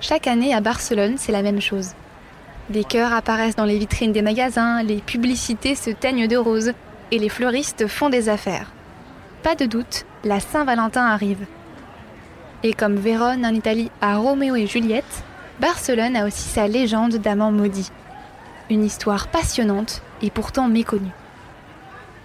Chaque 0.00 0.28
année 0.28 0.54
à 0.54 0.60
Barcelone, 0.60 1.16
c'est 1.16 1.32
la 1.32 1.42
même 1.42 1.60
chose. 1.60 1.90
Des 2.70 2.84
cœurs 2.84 3.12
apparaissent 3.12 3.56
dans 3.56 3.64
les 3.64 3.78
vitrines 3.78 4.12
des 4.12 4.22
magasins, 4.22 4.82
les 4.82 4.98
publicités 4.98 5.74
se 5.74 5.90
teignent 5.90 6.28
de 6.28 6.36
rose 6.36 6.72
et 7.10 7.18
les 7.18 7.28
fleuristes 7.28 7.88
font 7.88 8.08
des 8.08 8.28
affaires. 8.28 8.70
Pas 9.42 9.56
de 9.56 9.66
doute, 9.66 10.04
la 10.22 10.38
Saint-Valentin 10.38 11.04
arrive. 11.04 11.46
Et 12.62 12.74
comme 12.74 12.96
Vérone 12.96 13.44
en 13.44 13.54
Italie 13.54 13.90
a 14.00 14.16
Roméo 14.18 14.54
et 14.54 14.66
Juliette, 14.66 15.24
Barcelone 15.60 16.16
a 16.16 16.26
aussi 16.26 16.48
sa 16.48 16.68
légende 16.68 17.16
d'amant 17.16 17.50
maudit. 17.50 17.90
Une 18.70 18.84
histoire 18.84 19.28
passionnante 19.28 20.02
et 20.22 20.30
pourtant 20.30 20.68
méconnue. 20.68 21.10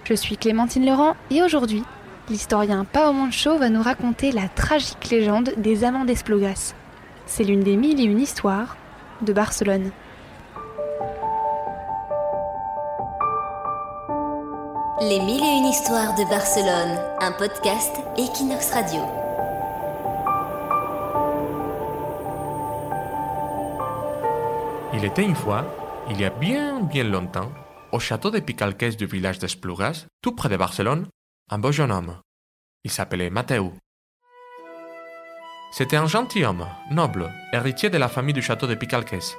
Je 0.03 0.13
suis 0.13 0.37
Clémentine 0.37 0.85
Laurent 0.85 1.15
et 1.31 1.41
aujourd'hui, 1.41 1.83
l'historien 2.29 2.85
Pao 2.85 3.13
Show 3.31 3.57
va 3.57 3.69
nous 3.69 3.81
raconter 3.81 4.31
la 4.31 4.47
tragique 4.47 5.09
légende 5.09 5.53
des 5.57 5.83
amants 5.83 6.05
d'Esplugas. 6.05 6.75
C'est 7.25 7.43
l'une 7.43 7.61
des 7.61 7.77
mille 7.77 7.99
et 7.99 8.03
une 8.03 8.19
histoires 8.19 8.75
de 9.21 9.33
Barcelone. 9.33 9.91
Les 15.01 15.19
mille 15.19 15.43
et 15.43 15.57
une 15.57 15.65
histoires 15.65 16.15
de 16.15 16.29
Barcelone, 16.29 16.99
un 17.19 17.31
podcast 17.31 17.95
Equinox 18.17 18.71
Radio. 18.71 19.01
Il 24.93 25.03
était 25.05 25.23
une 25.23 25.35
fois, 25.35 25.65
il 26.09 26.19
y 26.21 26.25
a 26.25 26.29
bien 26.29 26.81
bien 26.81 27.03
longtemps, 27.03 27.51
au 27.91 27.99
château 27.99 28.31
de 28.31 28.39
Picalques 28.39 28.95
du 28.95 29.05
village 29.05 29.39
d'Esplugas, 29.39 30.05
tout 30.21 30.33
près 30.33 30.49
de 30.49 30.57
Barcelone, 30.57 31.07
un 31.49 31.57
beau 31.57 31.71
jeune 31.71 31.91
homme. 31.91 32.19
Il 32.83 32.91
s'appelait 32.91 33.29
Mateu. 33.29 33.71
C'était 35.75 35.97
un 35.97 36.05
gentilhomme, 36.05 36.67
noble, 36.91 37.33
héritier 37.51 37.89
de 37.89 37.97
la 37.97 38.07
famille 38.07 38.35
du 38.35 38.43
château 38.43 38.67
de 38.67 38.75
Picalques. 38.75 39.33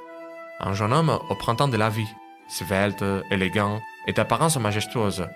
Un 0.59 0.73
jeune 0.73 0.91
homme 0.91 1.17
au 1.29 1.35
printemps 1.35 1.69
de 1.69 1.77
la 1.77 1.89
vie, 1.89 2.09
svelte, 2.49 3.05
élégant 3.31 3.79
et 4.05 4.11
d'apparence 4.11 4.57
majestueuse. 4.57 5.29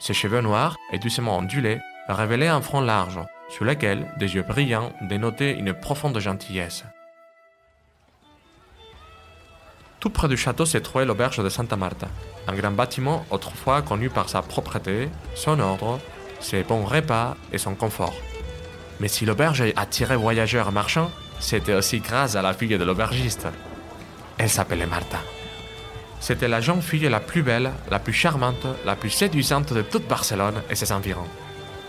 Ses 0.00 0.12
cheveux 0.12 0.42
noirs 0.42 0.76
et 0.92 0.98
doucement 0.98 1.38
ondulés 1.38 1.80
révélaient 2.08 2.48
un 2.48 2.60
front 2.60 2.82
large, 2.82 3.20
sur 3.48 3.64
lequel 3.64 4.06
des 4.18 4.34
yeux 4.34 4.42
brillants 4.42 4.92
dénotaient 5.00 5.58
une 5.58 5.72
profonde 5.72 6.18
gentillesse. 6.18 6.84
Tout 9.98 10.10
près 10.10 10.28
du 10.28 10.36
château 10.36 10.66
se 10.66 10.76
trouvait 10.76 11.06
l'auberge 11.06 11.42
de 11.42 11.48
Santa 11.48 11.76
Marta, 11.76 12.08
un 12.48 12.54
grand 12.54 12.72
bâtiment 12.72 13.24
autrefois 13.30 13.80
connu 13.80 14.10
par 14.10 14.28
sa 14.28 14.42
propreté, 14.42 15.08
son 15.34 15.58
ordre, 15.58 16.00
ses 16.38 16.64
bons 16.64 16.84
repas 16.84 17.34
et 17.50 17.56
son 17.56 17.74
confort. 17.74 18.12
Mais 19.04 19.08
si 19.08 19.26
l'auberge 19.26 19.62
attirait 19.76 20.16
voyageurs 20.16 20.68
et 20.68 20.72
marchands, 20.72 21.10
c'était 21.38 21.74
aussi 21.74 22.00
grâce 22.00 22.36
à 22.36 22.40
la 22.40 22.54
fille 22.54 22.78
de 22.78 22.82
l'aubergiste. 22.82 23.46
Elle 24.38 24.48
s'appelait 24.48 24.86
Marta. 24.86 25.18
C'était 26.20 26.48
la 26.48 26.62
jeune 26.62 26.80
fille 26.80 27.06
la 27.10 27.20
plus 27.20 27.42
belle, 27.42 27.70
la 27.90 27.98
plus 27.98 28.14
charmante, 28.14 28.66
la 28.86 28.96
plus 28.96 29.10
séduisante 29.10 29.74
de 29.74 29.82
toute 29.82 30.08
Barcelone 30.08 30.62
et 30.70 30.74
ses 30.74 30.90
environs. 30.90 31.28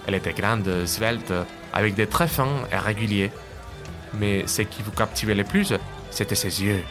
Elle 0.05 0.16
était 0.16 0.33
grande, 0.33 0.86
svelte, 0.86 1.31
avec 1.71 1.95
des 1.95 2.08
traits 2.08 2.31
fins 2.31 2.66
et 2.69 2.75
réguliers. 2.75 3.31
Mais 4.19 4.45
ce 4.45 4.63
qui 4.63 4.83
vous 4.83 4.91
captivait 4.91 5.36
le 5.36 5.45
plus, 5.45 5.73
c'était 6.11 6.36
ses 6.36 6.63
yeux. 6.63 6.83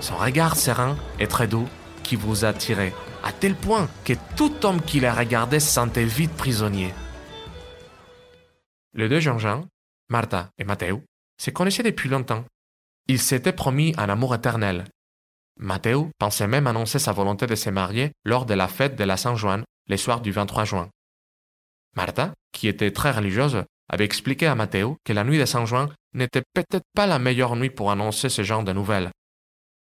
Son 0.00 0.16
regard 0.16 0.56
serein 0.56 0.96
et 1.20 1.26
très 1.26 1.46
doux 1.46 1.68
qui 2.04 2.16
vous 2.16 2.46
attirait, 2.46 2.94
à 3.22 3.32
tel 3.32 3.54
point 3.54 3.86
que 4.06 4.14
tout 4.34 4.64
homme 4.64 4.80
qui 4.80 4.98
la 4.98 5.12
regardait 5.12 5.60
se 5.60 5.70
sentait 5.70 6.04
vite 6.04 6.32
prisonnier. 6.38 6.94
Les 8.98 9.08
deux 9.08 9.20
jeunes 9.20 9.38
gens, 9.38 9.64
Martha 10.10 10.50
et 10.58 10.64
Matteo, 10.64 11.02
se 11.40 11.50
connaissaient 11.50 11.82
depuis 11.82 12.10
longtemps. 12.10 12.44
Ils 13.06 13.18
s'étaient 13.18 13.52
promis 13.52 13.94
un 13.96 14.10
amour 14.10 14.34
éternel. 14.34 14.84
Matteo 15.58 16.10
pensait 16.18 16.46
même 16.46 16.66
annoncer 16.66 16.98
sa 16.98 17.12
volonté 17.12 17.46
de 17.46 17.54
se 17.54 17.70
marier 17.70 18.12
lors 18.26 18.44
de 18.44 18.52
la 18.52 18.68
fête 18.68 18.96
de 18.96 19.04
la 19.04 19.16
Saint-Joan, 19.16 19.64
le 19.88 19.96
soir 19.96 20.20
du 20.20 20.32
23 20.32 20.66
juin. 20.66 20.90
Martha, 21.96 22.34
qui 22.52 22.68
était 22.68 22.92
très 22.92 23.12
religieuse, 23.12 23.64
avait 23.88 24.04
expliqué 24.04 24.46
à 24.46 24.54
Matteo 24.54 24.98
que 25.02 25.14
la 25.14 25.24
nuit 25.24 25.38
de 25.38 25.46
Saint-Juin 25.46 25.88
n'était 26.12 26.42
peut-être 26.52 26.84
pas 26.94 27.06
la 27.06 27.18
meilleure 27.18 27.56
nuit 27.56 27.70
pour 27.70 27.90
annoncer 27.90 28.28
ce 28.28 28.42
genre 28.42 28.62
de 28.62 28.74
nouvelles 28.74 29.10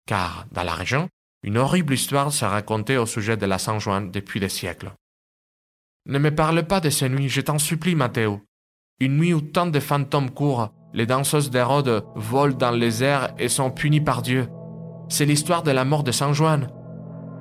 car 0.05 0.45
dans 0.51 0.63
la 0.63 0.73
région, 0.73 1.09
une 1.43 1.57
horrible 1.57 1.93
histoire 1.93 2.31
se 2.31 2.45
racontait 2.45 2.97
au 2.97 3.05
sujet 3.05 3.37
de 3.37 3.45
la 3.45 3.57
Saint-Juan 3.57 4.11
depuis 4.11 4.39
des 4.39 4.49
siècles. 4.49 4.91
Ne 6.05 6.19
me 6.19 6.33
parle 6.33 6.65
pas 6.67 6.79
de 6.79 6.89
ces 6.89 7.09
nuits, 7.09 7.29
je 7.29 7.41
t'en 7.41 7.59
supplie, 7.59 7.95
Matteo. 7.95 8.41
Une 9.03 9.17
nuit 9.17 9.33
où 9.33 9.41
tant 9.41 9.65
de 9.65 9.81
fantômes 9.81 10.29
courent, 10.29 10.69
les 10.93 11.05
danseuses 11.05 11.49
d'Hérode 11.49 12.05
volent 12.15 12.55
dans 12.57 12.71
les 12.71 13.03
airs 13.03 13.33
et 13.37 13.49
sont 13.49 13.69
punies 13.69 13.99
par 13.99 14.21
Dieu. 14.21 14.47
C'est 15.09 15.25
l'histoire 15.25 15.61
de 15.61 15.71
la 15.71 15.83
mort 15.83 16.03
de 16.03 16.13
Saint 16.13 16.31
Juan. 16.31 16.69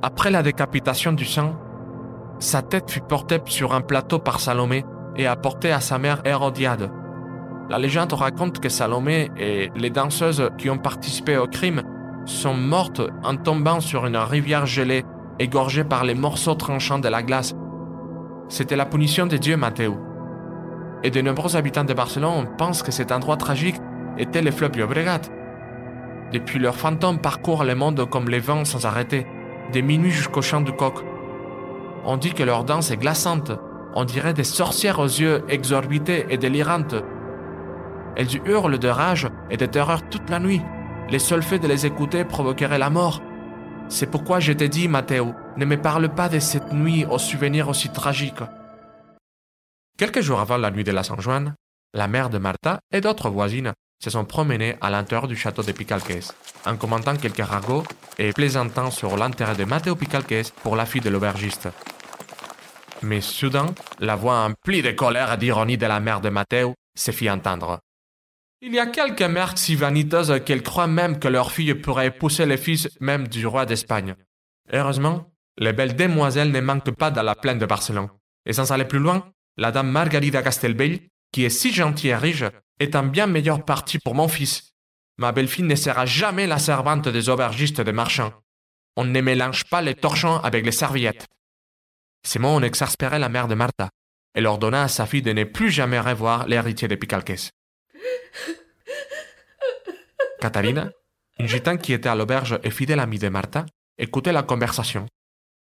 Après 0.03 0.33
la 0.33 0.43
décapitation 0.43 1.13
du 1.13 1.25
sang, 1.25 1.55
sa 2.41 2.63
tête 2.63 2.91
fut 2.91 3.01
portée 3.09 3.39
sur 3.45 3.75
un 3.75 3.81
plateau 3.81 4.19
par 4.19 4.41
Salomé 4.41 4.85
et 5.17 5.29
apportée 5.29 5.71
à 5.71 5.79
sa 5.79 5.99
mère 5.99 6.21
Hérodiade. 6.25 6.91
La 7.71 7.79
légende 7.79 8.13
raconte 8.13 8.59
que 8.59 8.69
Salomé 8.69 9.31
et 9.39 9.71
les 9.77 9.91
danseuses 9.91 10.51
qui 10.59 10.69
ont 10.69 10.79
participé 10.79 11.37
au 11.37 11.47
crime 11.47 11.85
sont 12.25 12.55
mortes 12.55 13.03
en 13.23 13.37
tombant 13.37 13.79
sur 13.79 14.05
une 14.05 14.17
rivière 14.17 14.67
gelée, 14.67 15.05
égorgée 15.39 15.85
par 15.85 16.03
les 16.03 16.17
morceaux 16.17 16.57
tranchants 16.57 16.99
de 16.99 17.09
la 17.09 17.23
glace. 17.23 17.55
C'était 18.49 18.75
la 18.75 18.85
punition 18.85 19.29
de 19.29 19.37
Dieu, 19.37 19.57
Matteo. 19.57 20.12
Et 21.05 21.11
de 21.11 21.21
nombreux 21.21 21.57
habitants 21.57 21.85
de 21.85 21.95
Barcelone 21.95 22.49
pensent 22.57 22.83
que 22.83 22.93
cet 22.93 23.11
endroit 23.11 23.37
tragique 23.37 23.81
était 24.19 24.43
le 24.43 24.51
fleuve 24.51 24.79
Llobregat. 24.79 25.23
Depuis 26.33 26.59
leurs 26.59 26.77
fantômes 26.77 27.19
parcourent 27.19 27.65
le 27.65 27.75
monde 27.75 28.09
comme 28.09 28.29
les 28.29 28.39
vents 28.39 28.65
sans 28.65 28.87
arrêter, 28.87 29.27
de 29.73 29.81
minuit 29.81 30.11
jusqu'au 30.11 30.43
chant 30.43 30.61
du 30.61 30.73
coq. 30.73 31.05
On 32.05 32.17
dit 32.17 32.33
que 32.33 32.43
leur 32.43 32.65
danse 32.65 32.91
est 32.91 32.97
glaçante, 32.97 33.53
on 33.95 34.05
dirait 34.05 34.33
des 34.33 34.45
sorcières 34.45 35.01
aux 35.01 35.07
yeux 35.07 35.45
exorbités 35.49 36.27
et 36.31 36.39
délirantes. 36.39 36.95
Elles 38.17 38.35
hurlent 38.47 38.79
de 38.79 38.89
rage 38.89 39.29
et 39.51 39.57
de 39.57 39.67
terreur 39.67 40.03
toute 40.09 40.31
la 40.31 40.39
nuit. 40.39 40.63
Les 41.11 41.19
seuls 41.19 41.43
faits 41.43 41.63
de 41.63 41.69
les 41.69 41.85
écouter 41.85 42.25
provoqueraient 42.25 42.79
la 42.79 42.91
mort. 42.91 43.21
C'est 43.89 44.11
pourquoi 44.11 44.41
je 44.41 44.53
t'ai 44.53 44.69
dit, 44.69 44.89
Matteo, 44.89 45.35
ne 45.57 45.65
me 45.65 45.77
parle 45.77 46.09
pas 46.09 46.29
de 46.29 46.39
cette 46.39 46.73
nuit 46.73 47.05
aux 47.11 47.19
souvenirs 47.19 47.69
aussi 47.69 47.91
tragiques. 47.91 48.43
Quelques 50.03 50.21
jours 50.21 50.41
avant 50.41 50.57
la 50.57 50.73
nuit 50.73 50.83
de 50.83 50.91
la 50.91 51.05
Saint-Juan, 51.05 51.55
la 51.95 52.09
mère 52.09 52.29
de 52.29 52.39
Martha 52.39 52.81
et 52.93 53.01
d'autres 53.01 53.31
voisines 53.31 53.73
se 54.03 54.11
sont 54.11 54.25
promenées 54.25 54.75
à 54.81 54.91
l'intérieur 54.91 55.29
du 55.29 55.37
château 55.37 55.63
de 55.63 55.71
Picalques, 55.71 56.25
en 56.67 56.77
commentant 56.77 57.15
quelques 57.15 57.47
ragots 57.47 57.85
et 58.19 58.33
plaisantant 58.33 58.91
sur 58.91 59.17
l'intérêt 59.17 59.55
de 59.55 59.63
Matteo 59.63 59.95
Picalques 59.95 60.51
pour 60.65 60.75
la 60.75 60.87
fille 60.87 61.03
de 61.03 61.09
l'aubergiste. 61.09 61.69
Mais 63.03 63.21
soudain, 63.21 63.67
la 64.01 64.17
voix 64.17 64.41
emplie 64.41 64.83
de 64.83 64.91
colère 64.91 65.35
et 65.35 65.37
d'ironie 65.37 65.79
de 65.79 65.87
la 65.87 66.01
mère 66.01 66.21
de 66.21 66.31
Matteo 66.31 66.75
se 66.99 67.13
fit 67.13 67.31
entendre. 67.31 67.79
Il 68.61 68.75
y 68.75 68.81
a 68.81 68.87
quelques 68.87 69.23
mères 69.23 69.57
si 69.57 69.77
vaniteuses 69.77 70.43
qu'elles 70.45 70.65
croient 70.65 70.89
même 70.89 71.21
que 71.21 71.29
leur 71.29 71.53
fille 71.53 71.75
pourrait 71.77 72.09
épouser 72.09 72.45
les 72.45 72.57
fils 72.57 72.89
même 72.99 73.29
du 73.29 73.47
roi 73.47 73.67
d'Espagne. 73.67 74.17
Heureusement, 74.73 75.31
les 75.59 75.73
belles 75.73 75.95
demoiselles 75.95 76.51
ne 76.51 76.61
manquent 76.61 76.91
pas 76.91 77.13
dans 77.13 77.23
la 77.23 77.37
plaine 77.37 77.61
de 77.61 77.67
Barcelone. 77.67 78.09
Et 78.45 78.53
sans 78.53 78.73
aller 78.73 78.85
plus 78.85 78.99
loin, 78.99 79.23
la 79.57 79.71
dame 79.71 79.91
Margarida 79.91 80.43
Castelbell, 80.43 81.01
qui 81.33 81.45
est 81.45 81.51
si 81.51 81.73
gentille 81.73 82.11
et 82.11 82.17
riche, 82.17 82.45
est 82.79 82.97
un 82.97 83.05
bien 83.05 83.27
meilleur 83.27 83.65
parti 83.65 83.99
pour 83.99 84.15
mon 84.15 84.29
fils. 84.29 84.73
Ma 85.19 85.33
belle-fille 85.33 85.65
ne 85.65 85.75
sera 85.75 86.07
jamais 86.07 86.47
la 86.47 86.59
servante 86.59 87.09
des 87.09 87.29
aubergistes 87.29 87.79
et 87.79 87.85
des 87.85 87.93
marchands. 87.93 88.33
On 88.97 89.05
ne 89.05 89.21
mélange 89.21 89.65
pas 89.65 89.83
les 89.83 89.95
torchons 89.95 90.37
avec 90.39 90.65
les 90.65 90.73
serviettes. 90.73 91.27
Ces 92.27 92.39
mots 92.39 92.57
ont 92.57 92.63
exaspéré 92.63 93.19
la 93.19 93.29
mère 93.29 93.49
de 93.49 93.55
Martha. 93.55 93.91
Elle 94.35 94.47
ordonna 94.47 94.85
à 94.85 94.89
sa 94.89 95.07
fille 95.07 95.23
de 95.23 95.33
ne 95.33 95.45
plus 95.45 95.71
jamais 95.71 96.01
revoir 96.01 96.47
l'héritier 96.47 96.89
de 96.89 96.95
Picalques. 96.95 97.51
Catalina, 100.41 100.91
une 101.39 101.47
gitane 101.47 101.79
qui 101.79 101.93
était 101.93 102.09
à 102.09 102.15
l'auberge 102.15 102.59
et 102.63 102.71
fidèle 102.71 103.01
amie 103.01 103.19
de 103.19 103.29
Martha, 103.29 103.67
écoutait 103.99 104.33
la 104.33 104.43
conversation, 104.43 105.07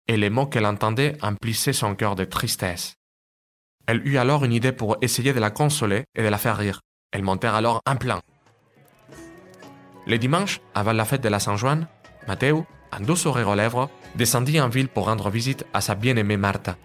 et 0.08 0.18
les 0.18 0.30
mots 0.30 0.46
qu'elle 0.46 0.66
entendait 0.66 1.18
emplissaient 1.22 1.74
son 1.74 1.96
cœur 1.96 2.16
de 2.16 2.26
tristesse. 2.26 2.97
Elle 3.88 4.06
eut 4.06 4.18
alors 4.18 4.44
une 4.44 4.52
idée 4.52 4.74
pour 4.74 4.98
essayer 5.02 5.32
de 5.32 5.40
la 5.40 5.50
consoler 5.50 6.04
et 6.14 6.22
de 6.22 6.28
la 6.28 6.38
faire 6.38 6.58
rire. 6.58 6.82
Elle 7.14 7.24
montèrent 7.24 7.56
alors 7.56 7.80
un 7.86 7.96
plan. 7.96 8.20
Le 10.06 10.18
dimanche, 10.18 10.60
avant 10.76 10.92
la 10.92 11.06
fête 11.06 11.22
de 11.22 11.30
la 11.30 11.40
Saint-Juan, 11.40 11.88
Matteo, 12.28 12.66
un 12.92 13.00
doux 13.00 13.16
sourire 13.16 13.48
aux 13.48 13.56
lèvres, 13.56 13.90
descendit 14.16 14.60
en 14.60 14.68
ville 14.68 14.90
pour 14.90 15.06
rendre 15.06 15.30
visite 15.30 15.66
à 15.74 15.80
sa 15.80 15.96
bien-aimée 15.96 16.36
Martha. 16.36 16.76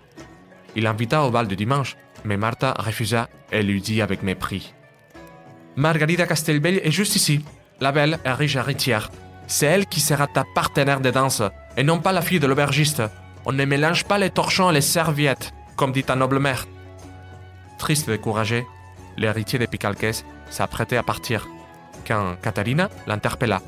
Il 0.76 0.84
l'invita 0.84 1.24
au 1.24 1.30
bal 1.30 1.48
du 1.48 1.56
dimanche, 1.56 1.96
mais 2.24 2.36
Martha 2.36 2.74
refusa 2.78 3.28
et 3.50 3.64
lui 3.64 3.80
dit 3.80 4.00
avec 4.00 4.22
mépris 4.22 4.72
Margarida 5.74 6.26
Castelbell 6.26 6.80
est 6.84 6.90
juste 6.92 7.16
ici, 7.16 7.44
la 7.80 7.90
belle 7.90 8.20
et 8.24 8.30
riche 8.30 8.56
héritière. 8.56 9.10
C'est 9.48 9.66
elle 9.66 9.86
qui 9.86 10.00
sera 10.00 10.28
ta 10.28 10.44
partenaire 10.54 11.00
de 11.00 11.10
danse, 11.10 11.42
et 11.76 11.82
non 11.82 11.98
pas 11.98 12.12
la 12.12 12.22
fille 12.22 12.40
de 12.40 12.46
l'aubergiste. 12.46 13.02
On 13.44 13.52
ne 13.52 13.64
mélange 13.64 14.04
pas 14.04 14.18
les 14.18 14.30
torchons 14.30 14.70
et 14.70 14.74
les 14.74 14.80
serviettes, 14.80 15.52
comme 15.74 15.92
dit 15.92 16.04
ta 16.04 16.14
noble 16.14 16.38
mère. 16.38 16.66
Triste 17.82 18.06
et 18.06 18.12
découragé, 18.12 18.64
l'héritier 19.16 19.58
de 19.58 19.66
Picalques 19.66 20.22
s'apprêtait 20.50 20.96
à 20.96 21.02
partir. 21.02 21.48
quand 22.06 22.36
Catalina 22.40 22.88
l'interpella. 23.08 23.60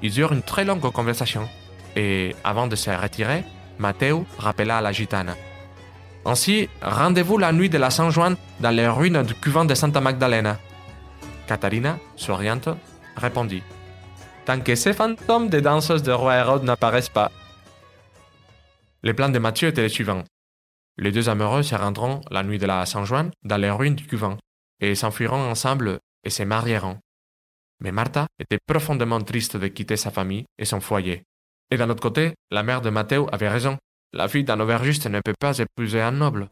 Ils 0.00 0.16
eurent 0.20 0.32
une 0.32 0.44
très 0.44 0.64
longue 0.64 0.92
conversation 0.92 1.48
et, 1.96 2.36
avant 2.44 2.68
de 2.68 2.76
se 2.76 2.88
retirer, 2.88 3.42
Matteo 3.80 4.24
rappela 4.38 4.78
à 4.78 4.80
la 4.80 4.92
gitane. 4.92 5.34
Ainsi, 6.24 6.68
rendez-vous 6.80 7.36
la 7.36 7.50
nuit 7.50 7.68
de 7.68 7.78
la 7.78 7.90
Saint 7.90 8.10
Juan 8.10 8.36
dans 8.60 8.70
les 8.70 8.86
ruines 8.86 9.24
du 9.24 9.34
couvent 9.34 9.64
de 9.64 9.74
Santa 9.74 10.00
Magdalena. 10.00 10.58
Catalina, 11.48 11.98
souriante, 12.14 12.68
répondit. 13.16 13.64
Tant 14.44 14.60
que 14.60 14.76
ces 14.76 14.92
fantômes 14.92 15.48
des 15.48 15.62
danseuses 15.62 16.04
de 16.04 16.12
roi 16.12 16.36
Hérode 16.36 16.62
n'apparaissent 16.62 17.08
pas. 17.08 17.32
Les 19.02 19.14
plans 19.14 19.30
de 19.30 19.40
Mathieu 19.40 19.66
étaient 19.70 19.82
les 19.82 19.88
suivants. 19.88 20.22
Les 20.98 21.12
deux 21.12 21.28
amoureux 21.28 21.62
se 21.62 21.74
rendront 21.74 22.22
la 22.30 22.42
nuit 22.42 22.58
de 22.58 22.66
la 22.66 22.86
Saint 22.86 23.04
Juan 23.04 23.30
dans 23.44 23.58
les 23.58 23.70
ruines 23.70 23.94
du 23.94 24.06
couvent 24.06 24.38
et 24.80 24.94
s'enfuiront 24.94 25.50
ensemble 25.50 25.98
et 26.24 26.30
se 26.30 26.42
marieront. 26.42 26.98
Mais 27.80 27.92
Martha 27.92 28.26
était 28.38 28.58
profondément 28.66 29.20
triste 29.20 29.56
de 29.58 29.68
quitter 29.68 29.96
sa 29.96 30.10
famille 30.10 30.46
et 30.58 30.64
son 30.64 30.80
foyer. 30.80 31.22
Et 31.70 31.76
d'un 31.76 31.90
autre 31.90 32.02
côté, 32.02 32.34
la 32.50 32.62
mère 32.62 32.80
de 32.80 32.90
Matteo 32.90 33.28
avait 33.30 33.48
raison. 33.48 33.76
La 34.14 34.28
fille 34.28 34.44
d'un 34.44 34.60
aubergiste 34.60 35.06
ne 35.06 35.20
peut 35.20 35.34
pas 35.38 35.58
épouser 35.58 36.00
un 36.00 36.12
noble. 36.12 36.48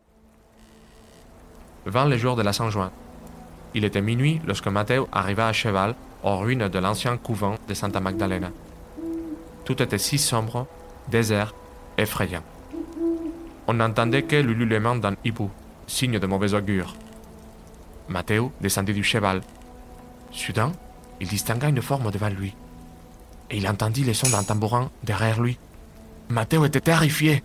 Vint 1.87 2.08
le 2.08 2.19
jour 2.19 2.37
de 2.37 2.43
la 2.43 2.52
Saint-Juin. 2.52 2.93
Il 3.75 3.85
était 3.85 4.02
minuit 4.02 4.41
lorsque 4.46 4.69
Matteo 4.69 5.08
arriva 5.12 5.49
à 5.49 5.52
cheval 5.52 5.94
aux 6.23 6.37
ruines 6.37 6.69
de 6.69 6.79
l'ancien 6.79 7.17
couvent 7.17 7.56
de 7.67 7.75
Santa 7.75 8.00
Magdalena. 8.00 8.50
Tout 9.64 9.82
était 9.82 9.99
si 9.99 10.19
sombre, 10.19 10.67
désert, 11.08 11.55
effrayant. 11.96 12.43
On 13.66 13.75
n'entendait 13.75 14.22
que 14.22 14.37
l'ululement 14.37 14.96
d'un 14.96 15.16
hibou, 15.25 15.50
signe 15.87 16.19
de 16.19 16.26
mauvais 16.26 16.55
augure. 16.55 16.94
Matteo 18.08 18.52
descendit 18.61 18.93
du 18.93 19.02
cheval. 19.02 19.40
Soudain, 20.31 20.72
il 21.20 21.28
distingua 21.28 21.69
une 21.69 21.81
forme 21.81 22.11
devant 22.11 22.28
lui. 22.28 22.55
Et 23.50 23.56
il 23.56 23.69
entendit 23.69 24.05
les 24.05 24.14
sons 24.14 24.31
d'un 24.31 24.43
tambourin 24.43 24.90
derrière 25.02 25.40
lui. 25.40 25.58
Matteo 26.28 26.64
était 26.64 26.81
terrifié. 26.81 27.43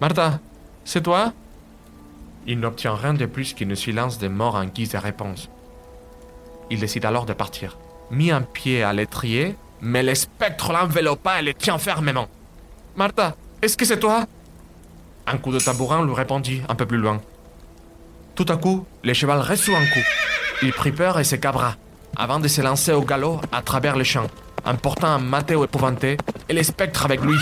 Martha, 0.00 0.38
c'est 0.84 1.02
toi? 1.02 1.32
Il 2.46 2.60
n'obtient 2.60 2.94
rien 2.94 3.12
de 3.12 3.26
plus 3.26 3.52
qu'une 3.52 3.76
silence 3.76 4.18
de 4.18 4.28
mort 4.28 4.54
en 4.54 4.64
guise 4.64 4.92
de 4.92 4.98
réponse. 4.98 5.50
Il 6.70 6.80
décide 6.80 7.04
alors 7.04 7.26
de 7.26 7.34
partir. 7.34 7.76
Mit 8.10 8.30
un 8.30 8.40
pied 8.40 8.82
à 8.82 8.94
l'étrier, 8.94 9.54
mais 9.82 10.02
le 10.02 10.14
spectre 10.14 10.72
l'enveloppa 10.72 11.40
et 11.40 11.42
le 11.42 11.52
tient 11.52 11.78
fermement. 11.78 12.28
Martha, 12.96 13.36
est-ce 13.60 13.76
que 13.76 13.84
c'est 13.84 14.00
toi? 14.00 14.26
Un 15.30 15.36
coup 15.36 15.52
de 15.52 15.58
tambourin 15.58 16.06
lui 16.06 16.14
répondit 16.14 16.62
un 16.68 16.74
peu 16.74 16.86
plus 16.86 16.96
loin. 16.96 17.20
Tout 18.34 18.46
à 18.48 18.56
coup, 18.56 18.86
le 19.04 19.12
cheval 19.12 19.40
reçut 19.40 19.74
un 19.74 19.84
coup. 19.84 20.06
Il 20.62 20.72
prit 20.72 20.92
peur 20.92 21.18
et 21.18 21.24
se 21.24 21.36
cabra, 21.36 21.74
avant 22.16 22.40
de 22.40 22.48
se 22.48 22.62
lancer 22.62 22.92
au 22.92 23.02
galop 23.02 23.40
à 23.52 23.60
travers 23.60 23.96
les 23.96 24.04
champs, 24.04 24.28
emportant 24.64 25.08
un 25.08 25.40
épouvanté 25.40 26.16
et 26.48 26.52
les 26.54 26.62
spectres 26.62 27.04
avec 27.04 27.20
lui. 27.20 27.36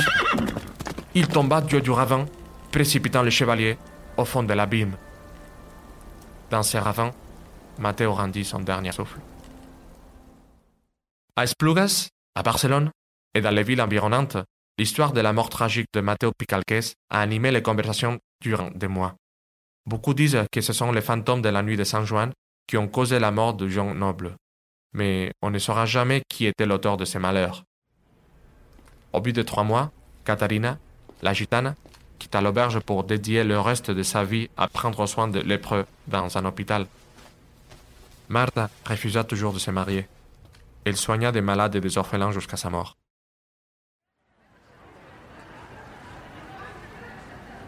Il 1.14 1.28
tomba 1.28 1.60
du 1.60 1.76
haut 1.76 1.80
du 1.80 1.92
ravin, 1.92 2.26
précipitant 2.72 3.22
le 3.22 3.30
chevalier 3.30 3.78
au 4.16 4.24
fond 4.24 4.42
de 4.42 4.52
l'abîme. 4.52 4.96
Dans 6.50 6.64
ce 6.64 6.78
ravin, 6.78 7.12
Matteo 7.78 8.12
rendit 8.12 8.44
son 8.44 8.60
dernier 8.60 8.92
souffle. 8.92 9.20
À 11.36 11.44
Esplugas, 11.44 12.08
à 12.34 12.42
Barcelone 12.42 12.90
et 13.34 13.40
dans 13.40 13.50
les 13.50 13.62
villes 13.62 13.82
environnantes, 13.82 14.38
l'histoire 14.78 15.12
de 15.12 15.20
la 15.20 15.32
mort 15.32 15.48
tragique 15.48 15.88
de 15.92 16.00
Matteo 16.00 16.32
Picalques 16.36 16.94
a 17.10 17.20
animé 17.20 17.50
les 17.50 17.62
conversations 17.62 18.18
durant 18.42 18.70
des 18.70 18.88
mois. 18.88 19.14
Beaucoup 19.86 20.14
disent 20.14 20.44
que 20.52 20.60
ce 20.60 20.72
sont 20.72 20.92
les 20.92 21.00
fantômes 21.00 21.42
de 21.42 21.48
la 21.48 21.62
nuit 21.62 21.76
de 21.76 21.84
Saint-Juan 21.84 22.32
qui 22.66 22.76
ont 22.76 22.88
causé 22.88 23.18
la 23.18 23.30
mort 23.30 23.54
de 23.54 23.68
Jean 23.68 23.94
Noble. 23.94 24.36
Mais 24.92 25.32
on 25.40 25.50
ne 25.50 25.58
saura 25.58 25.86
jamais 25.86 26.22
qui 26.28 26.46
était 26.46 26.66
l'auteur 26.66 26.96
de 26.96 27.04
ces 27.04 27.18
malheurs. 27.18 27.64
Au 29.12 29.20
bout 29.20 29.32
de 29.32 29.42
trois 29.42 29.64
mois, 29.64 29.92
Katharina, 30.24 30.78
la 31.22 31.32
gitane, 31.32 31.74
quitta 32.18 32.40
l'auberge 32.40 32.80
pour 32.80 33.04
dédier 33.04 33.44
le 33.44 33.60
reste 33.60 33.90
de 33.90 34.02
sa 34.02 34.24
vie 34.24 34.50
à 34.56 34.68
prendre 34.68 35.06
soin 35.06 35.28
de 35.28 35.40
lépreux 35.40 35.86
dans 36.08 36.36
un 36.36 36.44
hôpital. 36.44 36.86
Martha 38.28 38.68
refusa 38.84 39.22
toujours 39.24 39.52
de 39.52 39.58
se 39.58 39.70
marier. 39.70 40.06
Elle 40.84 40.96
soigna 40.96 41.30
des 41.32 41.40
malades 41.40 41.76
et 41.76 41.80
des 41.80 41.96
orphelins 41.96 42.32
jusqu'à 42.32 42.56
sa 42.56 42.70
mort. 42.70 42.96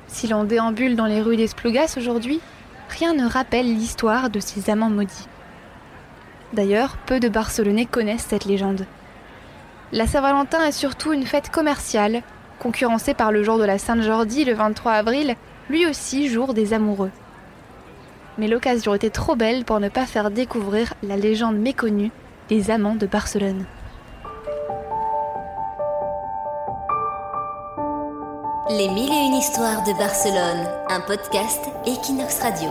Si 0.09 0.27
l'on 0.27 0.45
déambule 0.45 0.97
dans 0.97 1.07
les 1.07 1.21
rues 1.21 1.37
d'Esplugas 1.37 1.95
aujourd'hui, 1.99 2.41
rien 2.89 3.15
ne 3.15 3.29
rappelle 3.29 3.67
l'histoire 3.67 4.31
de 4.31 4.41
ces 4.41 4.71
amants 4.71 4.91
maudits. 4.91 5.29
D'ailleurs, 6.55 6.97
peu 7.07 7.21
de 7.21 7.29
Barcelonais 7.29 7.85
connaissent 7.85 8.27
cette 8.29 8.47
légende. 8.47 8.87
La 9.93 10.07
Saint-Valentin 10.07 10.65
est 10.65 10.73
surtout 10.73 11.13
une 11.13 11.27
fête 11.27 11.51
commerciale, 11.51 12.23
concurrencée 12.59 13.15
par 13.15 13.33
le 13.33 13.43
jour 13.43 13.59
de 13.59 13.65
la 13.65 13.79
Sainte-Jordi 13.79 14.45
le 14.45 14.55
23 14.55 14.93
avril, 14.93 15.37
lui 15.69 15.87
aussi 15.87 16.29
jour 16.29 16.55
des 16.55 16.73
amoureux. 16.73 17.11
Mais 18.39 18.49
l'occasion 18.49 18.95
était 18.95 19.11
trop 19.11 19.37
belle 19.37 19.65
pour 19.65 19.79
ne 19.79 19.89
pas 19.89 20.07
faire 20.07 20.31
découvrir 20.31 20.95
la 21.03 21.17
légende 21.17 21.59
méconnue 21.59 22.11
des 22.49 22.71
amants 22.71 22.95
de 22.95 23.07
Barcelone. 23.07 23.67
Les 28.70 28.87
mille 28.88 29.11
et 29.11 29.26
une 29.26 29.35
histoires 29.35 29.82
de 29.85 29.94
Barcelone, 29.94 30.69
un 30.91 31.00
podcast 31.00 31.65
Equinox 31.87 32.38
Radio. 32.41 32.69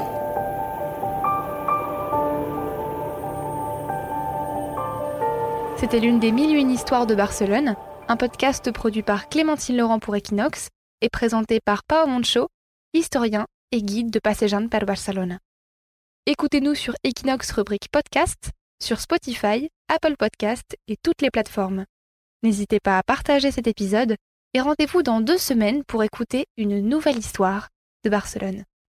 C'était 5.80 6.00
l'une 6.00 6.20
des 6.20 6.32
mille 6.32 6.56
et 6.56 6.60
une 6.60 6.70
histoires 6.70 7.08
de 7.08 7.16
Barcelone, 7.16 7.76
un 8.08 8.16
podcast 8.16 8.72
produit 8.72 9.02
par 9.02 9.28
Clémentine 9.28 9.78
Laurent 9.78 9.98
pour 9.98 10.16
Equinox 10.16 10.70
et 11.02 11.10
présenté 11.10 11.60
par 11.66 11.84
Pao 11.84 12.06
Moncho, 12.06 12.48
historien 12.94 13.48
et 13.72 13.82
guide 13.82 14.12
de 14.12 14.20
Passejan 14.20 14.68
per 14.68 14.86
Barcelona. 14.86 15.40
Écoutez-nous 16.28 16.76
sur 16.76 16.94
Equinox 17.04 17.52
rubrique 17.54 17.90
podcast, 17.92 18.52
sur 18.84 19.00
Spotify, 19.00 19.70
Apple 19.88 20.16
Podcast 20.16 20.78
et 20.88 20.98
toutes 21.02 21.24
les 21.24 21.32
plateformes. 21.32 21.86
N'hésitez 22.44 22.80
pas 22.80 23.00
à 23.00 23.04
partager 23.04 23.50
cet 23.50 23.66
épisode 23.66 24.16
et 24.54 24.62
rendez-vous 24.62 25.04
dans 25.04 25.22
deux 25.22 25.38
semaines 25.38 25.84
pour 25.84 26.04
écouter 26.04 26.46
une 26.58 26.80
nouvelle 26.82 27.18
histoire 27.18 27.70
de 28.04 28.10
Barcelone. 28.10 28.64